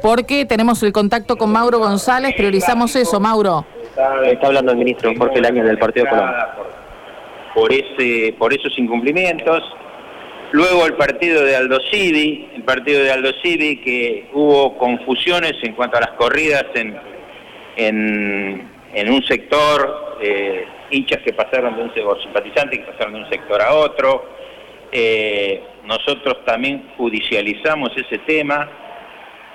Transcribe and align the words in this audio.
porque 0.00 0.44
tenemos 0.44 0.82
el 0.82 0.92
contacto 0.92 1.36
con 1.36 1.52
Mauro 1.52 1.78
González, 1.78 2.34
priorizamos 2.36 2.94
eso, 2.96 3.20
Mauro. 3.20 3.64
Está 4.24 4.46
hablando 4.46 4.72
el 4.72 4.78
ministro 4.78 5.12
Jorge 5.16 5.40
Laña 5.40 5.62
del 5.64 5.78
Partido 5.78 6.06
Colón. 6.08 6.30
Por, 7.54 7.72
ese, 7.72 8.34
por 8.38 8.52
esos 8.54 8.78
incumplimientos. 8.78 9.62
Luego 10.52 10.84
el 10.86 10.94
partido 10.94 11.44
de 11.44 11.56
Aldo 11.56 11.78
Civi, 11.90 12.48
el 12.54 12.62
partido 12.62 13.02
de 13.02 13.10
Aldo 13.10 13.30
Civi, 13.42 13.78
que 13.78 14.28
hubo 14.34 14.76
confusiones 14.76 15.54
en 15.62 15.72
cuanto 15.72 15.96
a 15.96 16.00
las 16.00 16.10
corridas 16.10 16.64
en, 16.74 16.98
en, 17.76 19.10
un 19.10 19.22
sector, 19.24 20.18
eh, 20.20 20.66
hinchas 20.90 21.20
que 21.22 21.32
pasaron 21.32 21.76
de 21.76 21.82
un 21.84 21.94
sector, 21.94 22.22
simpatizantes 22.22 22.80
que 22.80 22.84
pasaron 22.92 23.14
de 23.14 23.20
un 23.20 23.30
sector 23.30 23.62
a 23.62 23.74
otro. 23.74 24.26
Eh, 24.92 25.62
nosotros 25.86 26.44
también 26.44 26.90
judicializamos 26.98 27.90
ese 27.96 28.18
tema. 28.18 28.68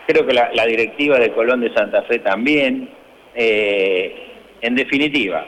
Creo 0.07 0.25
que 0.25 0.33
la, 0.33 0.65
directiva 0.65 1.19
de 1.19 1.31
Colón 1.33 1.61
de 1.61 1.73
Santa 1.73 2.01
Fe 2.03 2.20
también. 2.20 2.89
Eh, 3.35 4.23
en 4.61 4.75
definitiva, 4.75 5.45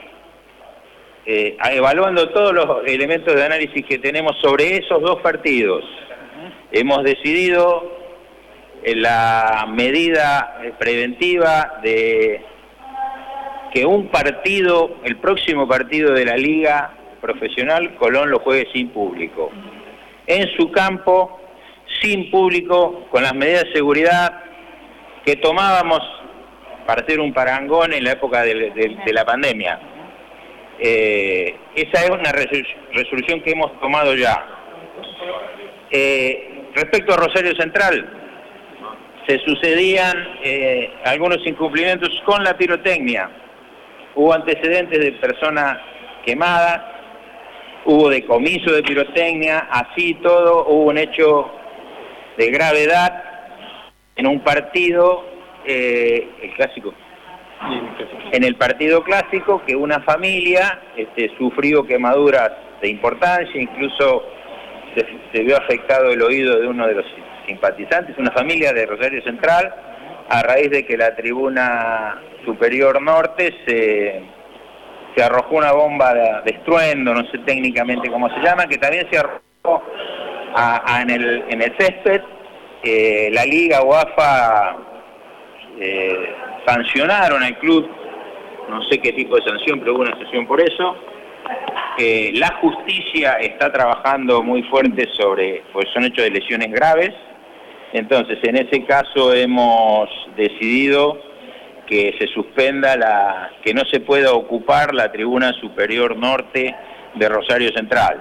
eh, 1.26 1.56
evaluando 1.72 2.28
todos 2.28 2.52
los 2.54 2.86
elementos 2.86 3.34
de 3.34 3.44
análisis 3.44 3.84
que 3.84 3.98
tenemos 3.98 4.36
sobre 4.40 4.76
esos 4.76 5.02
dos 5.02 5.20
partidos, 5.20 5.84
hemos 6.70 7.02
decidido 7.02 7.98
la 8.84 9.66
medida 9.68 10.60
preventiva 10.78 11.80
de 11.82 12.40
que 13.72 13.84
un 13.84 14.08
partido, 14.08 14.96
el 15.04 15.16
próximo 15.16 15.68
partido 15.68 16.12
de 16.12 16.24
la 16.24 16.36
liga 16.36 16.94
profesional, 17.20 17.94
Colón 17.96 18.30
lo 18.30 18.40
juegue 18.40 18.68
sin 18.72 18.88
público. 18.90 19.50
En 20.26 20.48
su 20.56 20.70
campo, 20.70 21.40
sin 22.00 22.30
público, 22.30 23.06
con 23.10 23.22
las 23.22 23.34
medidas 23.34 23.64
de 23.64 23.72
seguridad 23.72 24.39
que 25.24 25.36
tomábamos 25.36 26.00
para 26.86 27.02
hacer 27.02 27.20
un 27.20 27.32
parangón 27.32 27.92
en 27.92 28.04
la 28.04 28.12
época 28.12 28.42
de, 28.42 28.96
la 29.12 29.24
pandemia. 29.24 29.78
Eh, 30.78 31.54
esa 31.74 32.04
es 32.04 32.10
una 32.10 32.32
resolución 32.32 33.40
que 33.42 33.52
hemos 33.52 33.78
tomado 33.80 34.14
ya. 34.14 34.44
Eh, 35.90 36.64
respecto 36.74 37.12
a 37.12 37.16
Rosario 37.16 37.54
Central, 37.54 38.08
se 39.26 39.38
sucedían 39.40 40.16
eh, 40.42 40.90
algunos 41.04 41.38
incumplimientos 41.46 42.10
con 42.24 42.42
la 42.42 42.56
pirotecnia. 42.56 43.30
Hubo 44.14 44.32
antecedentes 44.32 44.98
de 44.98 45.12
personas 45.12 45.78
quemadas, 46.24 46.80
hubo 47.84 48.08
decomiso 48.08 48.72
de 48.72 48.82
pirotecnia, 48.82 49.68
así 49.70 50.14
todo, 50.14 50.66
hubo 50.66 50.90
un 50.90 50.98
hecho 50.98 51.50
de 52.36 52.50
gravedad 52.50 53.29
en 54.20 54.26
un 54.26 54.40
partido 54.40 55.24
eh, 55.64 56.28
el 56.42 56.52
clásico. 56.52 56.92
En 58.32 58.44
el 58.44 58.54
partido 58.56 59.02
clásico 59.02 59.62
que 59.66 59.74
una 59.74 60.00
familia 60.00 60.78
este, 60.94 61.30
sufrió 61.38 61.86
quemaduras 61.86 62.52
de 62.82 62.88
importancia, 62.88 63.60
incluso 63.60 64.24
se, 65.32 65.42
vio 65.42 65.56
afectado 65.56 66.10
el 66.10 66.20
oído 66.20 66.60
de 66.60 66.66
uno 66.66 66.86
de 66.86 66.94
los 66.96 67.06
simpatizantes, 67.46 68.16
una 68.18 68.30
familia 68.32 68.74
de 68.74 68.84
Rosario 68.84 69.22
Central, 69.22 69.74
a 70.28 70.42
raíz 70.42 70.70
de 70.70 70.84
que 70.84 70.98
la 70.98 71.16
tribuna 71.16 72.20
superior 72.44 73.00
norte 73.00 73.54
se, 73.66 74.22
se 75.16 75.22
arrojó 75.22 75.56
una 75.56 75.72
bomba 75.72 76.12
de, 76.12 76.50
estruendo, 76.50 77.14
no 77.14 77.24
sé 77.30 77.38
técnicamente 77.46 78.10
cómo 78.10 78.28
se 78.28 78.40
llama, 78.40 78.66
que 78.66 78.76
también 78.76 79.06
se 79.10 79.18
arrojó 79.18 79.82
en, 81.00 81.10
el, 81.10 81.44
en 81.48 81.62
el 81.62 81.74
césped. 81.78 82.20
La 82.82 83.44
Liga 83.44 83.82
UAFA 83.82 84.76
eh, 85.78 86.34
sancionaron 86.66 87.42
al 87.42 87.58
club, 87.58 87.88
no 88.68 88.82
sé 88.88 88.98
qué 88.98 89.12
tipo 89.12 89.36
de 89.36 89.42
sanción, 89.42 89.80
pero 89.80 89.94
hubo 89.94 90.02
una 90.02 90.16
sanción 90.18 90.46
por 90.46 90.60
eso. 90.60 90.96
Eh, 91.98 92.32
la 92.34 92.54
justicia 92.60 93.32
está 93.40 93.72
trabajando 93.72 94.42
muy 94.42 94.62
fuerte 94.64 95.08
sobre, 95.16 95.62
pues 95.72 95.86
son 95.92 96.04
hechos 96.04 96.24
de 96.24 96.30
lesiones 96.30 96.70
graves, 96.70 97.12
entonces 97.92 98.38
en 98.42 98.56
ese 98.56 98.84
caso 98.84 99.34
hemos 99.34 100.08
decidido 100.36 101.20
que 101.86 102.14
se 102.18 102.28
suspenda 102.28 102.96
la, 102.96 103.50
que 103.64 103.74
no 103.74 103.84
se 103.86 104.00
pueda 104.00 104.32
ocupar 104.32 104.94
la 104.94 105.10
tribuna 105.10 105.52
superior 105.54 106.16
norte 106.16 106.74
de 107.14 107.28
Rosario 107.28 107.72
Central. 107.72 108.18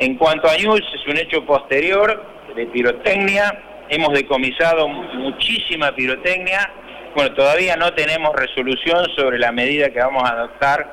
En 0.00 0.16
cuanto 0.16 0.48
a 0.48 0.56
News, 0.56 0.82
es 0.94 1.06
un 1.06 1.16
hecho 1.16 1.44
posterior 1.46 2.24
de 2.56 2.66
pirotecnia, 2.66 3.62
hemos 3.88 4.12
decomisado 4.12 4.88
muchísima 4.88 5.92
pirotecnia. 5.94 6.70
Bueno, 7.14 7.34
todavía 7.34 7.76
no 7.76 7.92
tenemos 7.94 8.34
resolución 8.34 9.06
sobre 9.16 9.38
la 9.38 9.52
medida 9.52 9.90
que 9.90 9.98
vamos 9.98 10.22
a 10.24 10.34
adoptar 10.34 10.92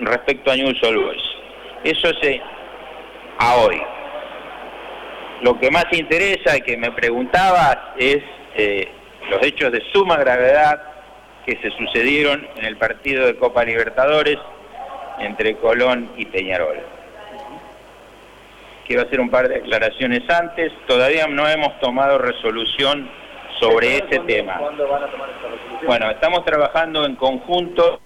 respecto 0.00 0.50
a 0.50 0.56
News 0.56 0.80
Boys. 0.80 1.22
Eso 1.84 2.08
es 2.08 2.40
a 3.38 3.56
hoy. 3.56 3.80
Lo 5.42 5.58
que 5.58 5.70
más 5.70 5.86
interesa 5.92 6.56
y 6.56 6.60
que 6.62 6.76
me 6.76 6.90
preguntabas 6.92 7.78
es 7.96 8.18
eh, 8.56 8.88
los 9.30 9.42
hechos 9.42 9.72
de 9.72 9.82
suma 9.92 10.16
gravedad 10.16 10.82
que 11.46 11.56
se 11.62 11.70
sucedieron 11.70 12.46
en 12.56 12.64
el 12.64 12.76
partido 12.76 13.26
de 13.26 13.36
Copa 13.36 13.64
Libertadores 13.64 14.36
entre 15.20 15.56
Colón 15.56 16.12
y 16.16 16.26
Peñarol 16.26 16.97
quiero 18.88 19.02
hacer 19.02 19.20
un 19.20 19.28
par 19.28 19.48
de 19.48 19.56
declaraciones 19.56 20.28
antes. 20.30 20.72
Todavía 20.88 21.26
no 21.28 21.46
hemos 21.46 21.78
tomado 21.78 22.18
resolución 22.18 23.08
sobre 23.60 23.98
ese 23.98 24.18
tema. 24.20 24.56
¿Cuándo 24.58 24.88
van 24.88 25.04
a 25.04 25.06
tomar 25.08 25.28
esta 25.28 25.48
resolución? 25.48 25.86
Bueno, 25.86 26.10
estamos 26.10 26.44
trabajando 26.44 27.04
en 27.04 27.14
conjunto 27.16 28.00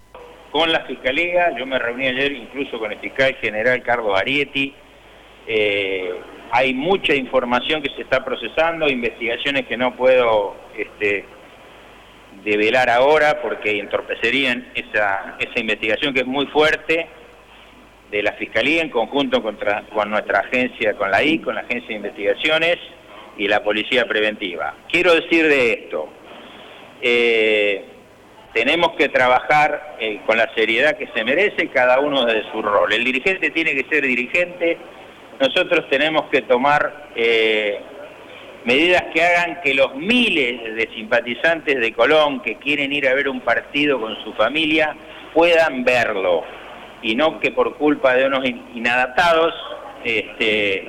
con 0.51 0.71
la 0.73 0.81
Fiscalía. 0.81 1.57
Yo 1.57 1.65
me 1.65 1.79
reuní 1.79 2.09
ayer 2.09 2.33
incluso 2.33 2.79
con 2.79 2.91
el 2.93 2.99
fiscal 2.99 3.35
general 3.37 3.83
Carlos 3.83 4.19
Arietti. 4.19 4.75
Eh, 5.47 6.15
hay 6.51 6.75
mucha 6.75 7.15
información 7.15 7.81
que 7.81 7.91
se 7.95 8.03
está 8.03 8.25
procesando, 8.25 8.89
investigaciones 8.89 9.67
que 9.67 9.77
no 9.77 9.97
puedo 9.97 10.57
este, 10.77 11.25
develar 12.45 12.91
ahora 12.91 13.41
porque 13.41 13.79
entorpecerían 13.79 14.73
esa, 14.75 15.37
esa 15.39 15.61
investigación 15.61 16.13
que 16.13 16.21
es 16.21 16.27
muy 16.27 16.47
fuerte 16.47 17.09
de 18.13 18.23
la 18.23 18.35
Fiscalía 18.35 18.83
en 18.83 18.91
conjunto 18.91 19.43
con 19.43 19.57
nuestra 20.11 20.41
agencia, 20.41 20.93
con 20.95 21.11
la 21.11 21.25
I, 21.25 21.39
con 21.39 21.55
la 21.55 21.63
Agencia 21.63 21.89
de 21.89 21.95
Investigaciones 21.95 22.77
y 23.39 23.49
la 23.49 23.65
Policía 23.65 24.07
Preventiva. 24.07 24.75
Quiero 24.91 25.15
decir 25.15 25.49
de 25.49 25.73
esto, 25.73 26.09
eh, 27.01 27.85
tenemos 28.53 28.93
que 28.99 29.09
trabajar 29.09 29.97
eh, 29.99 30.21
con 30.27 30.37
la 30.37 30.53
seriedad 30.55 30.99
que 30.99 31.09
se 31.15 31.25
merece 31.25 31.69
cada 31.69 32.01
uno 32.01 32.27
de 32.27 32.43
su 32.53 32.61
rol. 32.61 32.93
El 32.93 33.03
dirigente 33.03 33.51
tiene 33.51 33.75
que 33.75 33.89
ser 33.89 34.07
dirigente, 34.07 34.77
nosotros 35.41 35.89
tenemos 35.89 36.25
que 36.31 36.43
tomar 36.43 37.09
eh, 37.17 37.81
medidas 38.67 39.05
que 39.15 39.23
hagan 39.23 39.63
que 39.63 39.73
los 39.73 39.95
miles 39.97 40.75
de 40.75 40.87
simpatizantes 40.95 41.81
de 41.81 41.93
Colón 41.95 42.43
que 42.43 42.57
quieren 42.57 42.93
ir 42.93 43.09
a 43.09 43.15
ver 43.15 43.31
un 43.31 43.41
partido 43.41 43.99
con 43.99 44.23
su 44.23 44.35
familia 44.35 44.95
puedan 45.33 45.83
verlo 45.83 46.45
y 47.03 47.15
no 47.15 47.41
que 47.41 47.51
por 47.51 47.77
culpa 47.77 48.15
de 48.15 48.27
unos 48.27 48.45
inadaptados 48.75 49.55
este, 50.05 50.87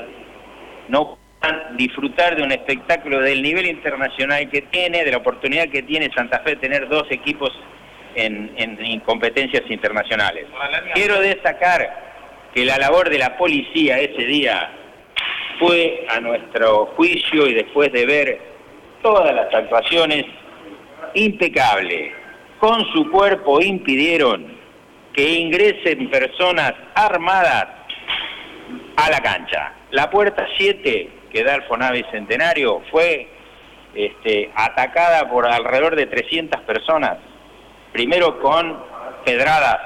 no 0.88 1.18
puedan 1.40 1.78
disfrutar 1.78 2.36
de 2.36 2.44
un 2.44 2.52
espectáculo 2.52 3.20
del 3.20 3.42
nivel 3.42 3.66
internacional 3.66 4.50
que 4.50 4.62
tiene, 4.62 5.04
de 5.04 5.12
la 5.12 5.18
oportunidad 5.18 5.68
que 5.70 5.84
tiene 5.84 6.12
Santa 6.16 6.40
Fe 6.40 6.52
de 6.52 6.56
tener 6.58 6.88
dos 6.88 7.06
equipos 7.10 7.52
en, 8.16 8.54
en 8.58 9.00
competencias 9.02 9.64
internacionales. 9.70 10.46
Quiero 10.94 11.20
destacar 11.20 12.14
que 12.54 12.64
la 12.66 12.78
labor 12.78 13.10
de 13.10 13.18
la 13.18 13.36
policía 13.38 14.00
ese 14.00 14.24
día 14.26 14.72
fue 15.60 16.06
a 16.10 16.20
nuestro 16.20 16.88
juicio 16.96 17.48
y 17.48 17.54
después 17.54 17.92
de 17.92 18.06
ver 18.06 18.42
todas 19.02 19.34
las 19.34 19.54
actuaciones 19.54 20.26
impecable. 21.16 22.14
Con 22.60 22.86
su 22.94 23.10
cuerpo 23.10 23.62
impidieron 23.62 24.63
que 25.14 25.34
ingresen 25.34 26.10
personas 26.10 26.74
armadas 26.96 27.68
a 28.96 29.10
la 29.10 29.20
cancha. 29.22 29.74
La 29.92 30.10
puerta 30.10 30.46
7, 30.58 31.10
que 31.32 31.44
da 31.44 31.56
al 31.56 31.64
Fonavi 31.64 32.04
Centenario, 32.12 32.82
fue 32.92 33.28
este, 33.94 34.52
atacada 34.56 35.30
por 35.30 35.48
alrededor 35.48 35.96
de 35.96 36.08
300 36.08 36.62
personas, 36.62 37.18
primero 37.92 38.40
con 38.40 38.84
pedradas, 39.24 39.80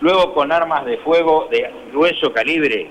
luego 0.00 0.32
con 0.32 0.52
armas 0.52 0.84
de 0.86 0.98
fuego 0.98 1.48
de 1.50 1.70
grueso 1.90 2.32
calibre, 2.32 2.90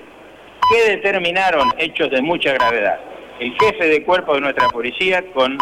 que 0.70 0.92
determinaron 0.92 1.74
hechos 1.78 2.12
de 2.12 2.22
mucha 2.22 2.54
gravedad. 2.54 3.00
El 3.40 3.56
jefe 3.60 3.88
de 3.88 4.04
cuerpo 4.04 4.36
de 4.36 4.42
nuestra 4.42 4.68
policía 4.70 5.24
con 5.34 5.58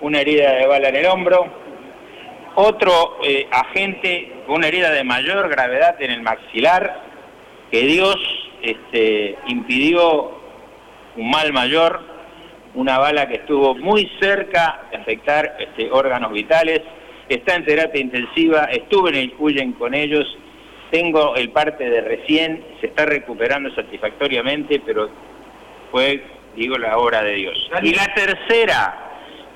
una 0.00 0.20
herida 0.20 0.52
de 0.54 0.66
bala 0.66 0.88
en 0.88 0.96
el 0.96 1.06
hombro, 1.06 1.46
otro 2.60 3.18
eh, 3.22 3.46
agente 3.52 4.32
con 4.44 4.56
una 4.56 4.66
herida 4.66 4.90
de 4.90 5.04
mayor 5.04 5.48
gravedad 5.48 5.94
en 6.02 6.10
el 6.10 6.22
maxilar, 6.22 7.02
que 7.70 7.82
Dios 7.82 8.16
este, 8.62 9.36
impidió 9.46 10.32
un 11.16 11.30
mal 11.30 11.52
mayor, 11.52 12.00
una 12.74 12.98
bala 12.98 13.28
que 13.28 13.36
estuvo 13.36 13.76
muy 13.76 14.10
cerca 14.20 14.82
de 14.90 14.96
afectar 14.96 15.56
este, 15.60 15.88
órganos 15.92 16.32
vitales, 16.32 16.80
está 17.28 17.54
en 17.54 17.64
terapia 17.64 18.00
intensiva, 18.00 18.64
estuve 18.64 19.10
en 19.10 19.16
el 19.16 19.32
Cuyen 19.34 19.72
con 19.74 19.94
ellos, 19.94 20.26
tengo 20.90 21.36
el 21.36 21.50
parte 21.50 21.88
de 21.88 22.00
recién, 22.00 22.64
se 22.80 22.88
está 22.88 23.06
recuperando 23.06 23.72
satisfactoriamente, 23.72 24.82
pero 24.84 25.10
fue, 25.92 26.24
digo, 26.56 26.76
la 26.76 26.98
obra 26.98 27.22
de 27.22 27.34
Dios. 27.34 27.70
Y 27.82 27.94
la 27.94 28.12
tercera, 28.14 29.07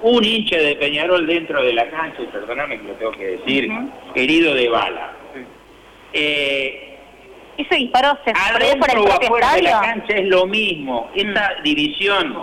un 0.03 0.25
hincha 0.25 0.57
de 0.57 0.77
Peñarol 0.77 1.27
dentro 1.27 1.63
de 1.63 1.73
la 1.73 1.89
cancha, 1.89 2.23
y 2.23 2.27
perdóname 2.27 2.79
que 2.79 2.89
lo 2.89 2.95
tengo 2.95 3.13
que 3.13 3.27
decir, 3.39 3.71
herido 4.15 4.55
de 4.55 4.69
bala. 4.69 5.13
Eh, 6.13 6.99
¿Ese 7.57 7.75
disparo 7.77 8.19
se 8.25 8.35
fue 8.35 8.77
por 8.77 8.91
el 8.91 9.11
afuera 9.11 9.55
de 9.55 9.63
la 9.63 9.81
cancha 9.81 10.15
es 10.15 10.27
lo 10.27 10.47
mismo. 10.47 11.11
Esa 11.15 11.53
división 11.63 12.37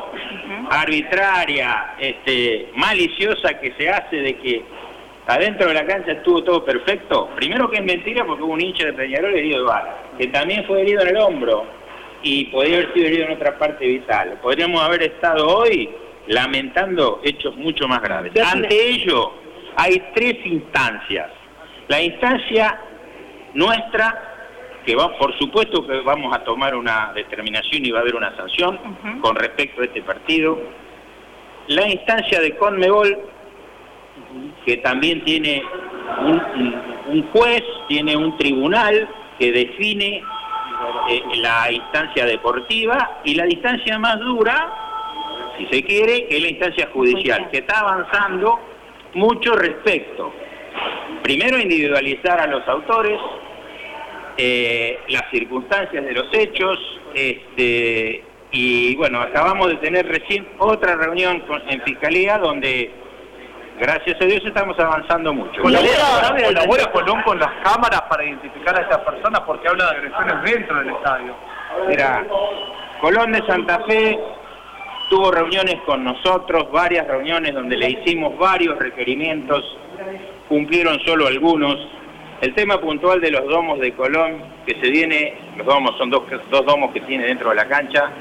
arbitraria, 0.70 1.96
este, 2.00 2.70
maliciosa 2.76 3.60
que 3.60 3.74
se 3.78 3.90
hace 3.90 4.18
de 4.18 4.38
que 4.38 4.64
adentro 5.28 5.68
de 5.68 5.74
la 5.74 5.86
cancha 5.86 6.12
estuvo 6.12 6.44
todo 6.44 6.64
perfecto, 6.64 7.30
primero 7.36 7.70
que 7.70 7.78
es 7.78 7.84
mentira 7.84 8.24
porque 8.26 8.44
hubo 8.44 8.54
un 8.54 8.62
hincha 8.62 8.86
de 8.86 8.94
Peñarol 8.94 9.36
herido 9.36 9.60
de 9.60 9.66
bala, 9.66 9.98
que 10.18 10.28
también 10.28 10.64
fue 10.66 10.82
herido 10.82 11.02
en 11.02 11.10
el 11.10 11.18
hombro 11.18 11.66
y 12.22 12.46
podría 12.46 12.78
haber 12.78 12.94
sido 12.94 13.08
herido 13.08 13.26
en 13.26 13.32
otra 13.34 13.58
parte 13.58 13.86
vital. 13.86 14.40
Podríamos 14.42 14.82
haber 14.82 15.04
estado 15.04 15.48
hoy 15.48 15.90
lamentando 16.30 17.22
hechos 17.24 17.56
mucho 17.58 17.88
más 17.88 18.02
graves. 18.02 18.32
Ante 18.40 18.90
ello, 18.90 19.34
hay 19.76 20.02
tres 20.14 20.36
instancias. 20.46 21.32
La 21.88 22.02
instancia 22.02 22.80
nuestra, 23.56 24.82
que 24.86 24.96
va, 24.96 25.18
por 25.18 25.38
supuesto 25.40 25.86
que 25.86 26.02
vamos 26.02 26.36
a 26.36 26.44
tomar 26.44 26.76
una 26.76 27.12
determinación 27.14 27.84
y 27.84 27.90
va 27.90 28.00
a 28.00 28.02
haber 28.04 28.16
una 28.16 28.36
sanción 28.38 28.80
con 29.22 29.36
respecto 29.36 29.82
a 29.82 29.86
este 29.86 30.04
partido. 30.04 30.60
La 31.68 31.88
instancia 31.90 32.40
de 32.40 32.56
Conmebol, 32.58 33.18
que 34.66 34.78
también 34.78 35.24
tiene 35.24 35.64
un, 37.08 37.24
juez, 37.32 37.64
tiene 37.88 38.16
un 38.16 38.38
tribunal 38.38 39.10
que 39.40 39.52
define 39.52 40.22
eh, 41.10 41.24
la 41.38 41.72
instancia 41.72 42.26
deportiva 42.26 43.20
y 43.24 43.34
la 43.34 43.46
distancia 43.46 43.98
más 43.98 44.20
dura, 44.20 44.90
si 45.60 45.68
se 45.68 45.84
quiere, 45.84 46.26
que 46.28 46.38
es 46.38 46.42
la 46.42 46.50
instancia 46.50 46.90
judicial, 46.94 47.50
que 47.52 47.60
está 47.60 47.82
avanzando 47.82 48.60
mucho 49.14 49.54
respecto, 49.56 50.34
primero 51.22 51.60
individualizar 51.60 52.40
a 52.40 52.48
los 52.48 52.68
autores, 52.68 53.20
eh, 54.38 55.00
las 55.10 55.30
circunstancias 55.32 56.04
de 56.04 56.14
los 56.14 56.28
hechos, 56.34 56.80
este, 57.14 58.24
y 58.52 58.96
bueno, 58.96 59.20
acabamos 59.20 59.68
de 59.68 59.76
tener 59.76 60.08
recién 60.08 60.48
otra 60.60 60.96
reunión 60.96 61.44
en 61.68 61.82
Fiscalía 61.82 62.38
donde 62.38 62.92
gracias 63.80 64.20
a 64.22 64.26
Dios 64.26 64.42
estamos 64.46 64.80
avanzando 64.80 65.34
mucho. 65.34 65.62
¿Colabora, 65.62 66.92
Colón 66.92 67.22
con 67.24 67.40
las 67.40 67.52
cámaras 67.64 68.02
para 68.04 68.24
identificar 68.24 68.78
a 68.78 68.82
estas 68.82 69.00
personas 69.00 69.42
porque 69.42 69.68
habla 69.68 69.92
de 69.92 69.98
agresiones 69.98 70.44
dentro 70.44 70.80
del 70.80 70.90
estadio? 70.90 71.36
Mira, 71.88 72.26
Colón 73.02 73.32
de 73.32 73.46
Santa 73.46 73.84
Fe 73.86 74.20
tuvo 75.10 75.32
reuniones 75.32 75.78
con 75.86 76.04
nosotros, 76.04 76.72
varias 76.72 77.08
reuniones 77.08 77.54
donde 77.54 77.76
le 77.76 77.90
hicimos 77.90 78.38
varios 78.38 78.78
requerimientos, 78.78 79.78
cumplieron 80.48 81.00
solo 81.02 81.28
algunos. 81.28 81.76
El 82.42 82.54
tema 82.54 82.80
puntual 82.80 83.20
de 83.20 83.32
los 83.32 83.46
domos 83.48 83.80
de 83.80 83.92
Colón, 83.94 84.42
que 84.66 84.80
se 84.80 84.90
viene, 84.90 85.34
los 85.58 85.66
domos 85.66 85.98
son 85.98 86.10
dos, 86.10 86.24
domos 86.66 86.92
que 86.94 87.02
tiene 87.02 87.26
dentro 87.26 87.50
de 87.50 87.56
la 87.56 87.66
cancha, 87.68 88.12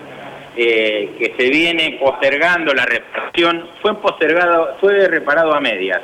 eh, 0.57 1.15
que 1.19 1.35
se 1.39 1.51
viene 1.51 1.99
postergando 2.01 2.75
la 2.75 2.85
reparación, 2.85 3.69
fue 3.81 3.95
postergado, 4.01 4.77
fue 4.81 5.07
reparado 5.07 5.55
a 5.55 5.61
medias. 5.61 6.01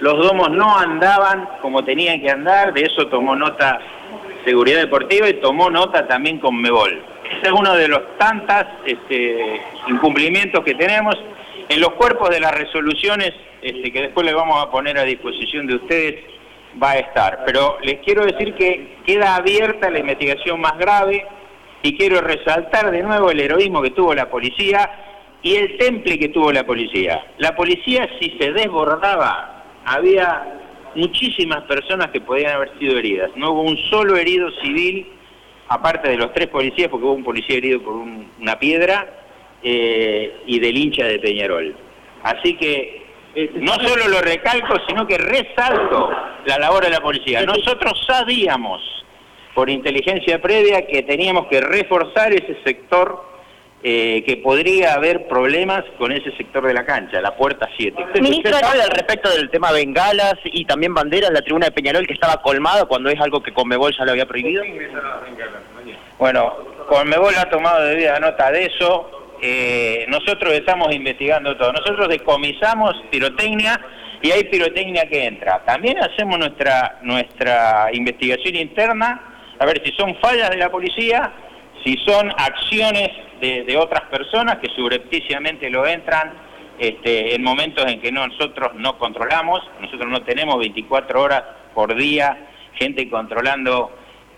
Los 0.00 0.14
domos 0.24 0.50
no 0.50 0.78
andaban 0.78 1.48
como 1.60 1.82
tenían 1.82 2.20
que 2.20 2.30
andar, 2.30 2.72
de 2.72 2.82
eso 2.82 3.08
tomó 3.08 3.34
nota 3.34 3.80
Seguridad 4.44 4.78
Deportiva 4.78 5.28
y 5.28 5.34
tomó 5.34 5.68
nota 5.68 6.06
también 6.06 6.38
con 6.38 6.56
Mebol. 6.60 7.02
Es 7.42 7.52
uno 7.52 7.74
de 7.74 7.88
los 7.88 8.16
tantos 8.18 8.64
este, 8.84 9.60
incumplimientos 9.88 10.64
que 10.64 10.74
tenemos. 10.74 11.16
En 11.68 11.80
los 11.80 11.90
cuerpos 11.90 12.30
de 12.30 12.40
las 12.40 12.52
resoluciones, 12.52 13.32
este, 13.62 13.92
que 13.92 14.02
después 14.02 14.24
les 14.24 14.34
vamos 14.34 14.62
a 14.62 14.70
poner 14.70 14.98
a 14.98 15.04
disposición 15.04 15.66
de 15.66 15.76
ustedes, 15.76 16.24
va 16.82 16.92
a 16.92 16.98
estar. 16.98 17.44
Pero 17.44 17.78
les 17.82 17.98
quiero 18.00 18.24
decir 18.24 18.54
que 18.54 18.96
queda 19.04 19.36
abierta 19.36 19.90
la 19.90 19.98
investigación 19.98 20.60
más 20.60 20.78
grave, 20.78 21.26
y 21.82 21.96
quiero 21.96 22.20
resaltar 22.20 22.90
de 22.90 23.02
nuevo 23.02 23.30
el 23.30 23.40
heroísmo 23.40 23.82
que 23.82 23.90
tuvo 23.90 24.14
la 24.14 24.28
policía 24.28 24.90
y 25.42 25.54
el 25.54 25.76
temple 25.78 26.18
que 26.18 26.28
tuvo 26.28 26.52
la 26.52 26.64
policía. 26.64 27.24
La 27.38 27.54
policía 27.54 28.08
si 28.18 28.36
se 28.38 28.52
desbordaba, 28.52 29.64
había 29.84 30.60
muchísimas 30.94 31.62
personas 31.64 32.10
que 32.10 32.20
podían 32.20 32.54
haber 32.54 32.76
sido 32.78 32.98
heridas. 32.98 33.30
No 33.36 33.52
hubo 33.52 33.62
un 33.62 33.76
solo 33.90 34.16
herido 34.16 34.50
civil, 34.62 35.06
aparte 35.68 36.08
de 36.08 36.16
los 36.16 36.32
tres 36.32 36.48
policías, 36.48 36.88
porque 36.88 37.06
hubo 37.06 37.14
un 37.14 37.24
policía 37.24 37.56
herido 37.56 37.82
por 37.82 37.94
una 37.94 38.58
piedra 38.58 39.06
eh, 39.62 40.42
y 40.46 40.58
del 40.58 40.76
hincha 40.76 41.04
de 41.04 41.18
Peñarol. 41.18 41.76
Así 42.22 42.56
que 42.56 43.08
no 43.54 43.74
solo 43.74 44.08
lo 44.08 44.20
recalco, 44.20 44.74
sino 44.88 45.06
que 45.06 45.18
resalto 45.18 46.10
la 46.44 46.58
labor 46.58 46.84
de 46.84 46.90
la 46.90 47.00
policía. 47.00 47.42
Nosotros 47.42 48.04
sabíamos 48.06 48.80
por 49.54 49.70
inteligencia 49.70 50.40
previa 50.40 50.86
que 50.86 51.02
teníamos 51.02 51.46
que 51.46 51.60
reforzar 51.60 52.32
ese 52.32 52.56
sector 52.64 53.24
eh, 53.82 54.24
que 54.26 54.36
podría 54.38 54.94
haber 54.94 55.28
problemas 55.28 55.84
con 55.98 56.10
ese 56.10 56.32
sector 56.36 56.66
de 56.66 56.74
la 56.74 56.84
cancha, 56.84 57.20
la 57.20 57.36
puerta 57.36 57.68
7. 57.76 58.06
¿Usted 58.20 58.52
sabe 58.52 58.82
al 58.82 58.90
respecto 58.90 59.30
del 59.30 59.50
tema 59.50 59.70
bengalas 59.70 60.34
y 60.44 60.64
también 60.64 60.94
banderas, 60.94 61.30
la 61.30 61.42
tribuna 61.42 61.66
de 61.66 61.72
Peñarol 61.72 62.06
que 62.06 62.14
estaba 62.14 62.42
colmada 62.42 62.86
cuando 62.86 63.08
es 63.08 63.20
algo 63.20 63.42
que 63.42 63.52
Conmebol 63.52 63.94
ya 63.96 64.04
lo 64.04 64.10
había 64.10 64.26
prohibido? 64.26 64.64
Bueno, 66.18 66.56
Conmebol 66.88 67.34
ha 67.36 67.48
tomado 67.48 67.84
debida 67.84 68.18
nota 68.18 68.50
de 68.50 68.66
eso. 68.66 69.10
Eh, 69.40 70.06
nosotros 70.08 70.52
estamos 70.54 70.92
investigando 70.92 71.56
todo. 71.56 71.72
Nosotros 71.72 72.08
decomisamos 72.08 72.96
pirotecnia 73.10 73.80
y 74.22 74.32
hay 74.32 74.44
pirotecnia 74.44 75.08
que 75.08 75.24
entra. 75.26 75.62
También 75.64 75.98
hacemos 75.98 76.38
nuestra, 76.38 76.98
nuestra 77.02 77.90
investigación 77.92 78.56
interna 78.56 79.28
a 79.58 79.66
ver 79.66 79.82
si 79.84 79.92
son 79.92 80.14
fallas 80.16 80.50
de 80.50 80.56
la 80.56 80.70
policía, 80.70 81.32
si 81.84 81.96
son 82.06 82.30
acciones 82.36 83.10
de, 83.40 83.76
otras 83.76 84.02
personas 84.10 84.58
que 84.58 84.68
subrepticiamente 84.74 85.70
lo 85.70 85.86
entran 85.86 86.32
este, 86.78 87.34
en 87.34 87.42
momentos 87.42 87.84
en 87.86 88.00
que 88.00 88.10
nosotros 88.12 88.74
no 88.74 88.98
controlamos, 88.98 89.60
nosotros 89.80 90.08
no 90.08 90.22
tenemos 90.22 90.58
24 90.58 91.20
horas 91.20 91.44
por 91.74 91.94
día 91.94 92.48
gente 92.74 93.08
controlando 93.10 93.90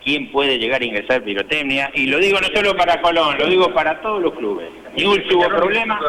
quién 0.02 0.30
puede 0.32 0.58
llegar 0.58 0.80
a 0.80 0.84
ingresar 0.84 1.22
pirotecnia, 1.22 1.90
y 1.94 2.06
lo 2.06 2.18
digo 2.18 2.38
no 2.40 2.48
solo 2.54 2.74
para 2.76 3.00
Colón, 3.02 3.36
lo 3.38 3.46
digo 3.46 3.72
para 3.74 4.00
todos 4.00 4.22
los 4.22 4.34
clubes. 4.34 4.68
Newell's 4.96 5.28
tuvo 5.28 5.46
problemas, 5.46 6.00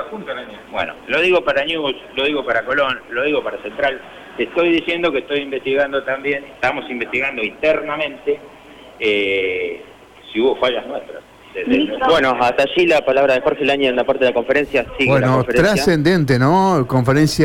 bueno, 0.72 0.94
lo 1.08 1.22
digo 1.22 1.41
para 1.44 1.65
Newell's, 1.65 2.00
lo 2.15 2.24
digo 2.24 2.46
para 2.46 2.63
Colón, 2.63 3.01
lo 3.10 3.24
digo 3.24 3.44
para 3.44 3.62
Central, 3.62 4.01
estoy 4.38 4.72
diciendo 4.72 5.12
que 5.12 5.20
estoy 5.20 5.39
investigando 5.39 6.03
también, 6.03 6.46
estamos 6.46 6.89
investigando 6.89 7.44
internamente 7.44 8.39
eh, 9.00 9.84
si 10.32 10.40
hubo 10.40 10.56
fallas 10.58 10.86
nuestras. 10.88 11.22
Bueno, 12.08 12.36
hasta 12.40 12.64
allí 12.64 12.86
la 12.86 13.04
palabra 13.04 13.34
de 13.34 13.42
Jorge 13.42 13.66
Laña 13.66 13.90
en 13.90 13.96
la 13.96 14.06
parte 14.06 14.24
de 14.24 14.32
la 14.32 14.34
conferencia. 14.34 14.86
bueno, 15.06 15.44
trascendente, 15.44 16.40
¿no? 16.40 16.86
Conferencia. 16.88 17.40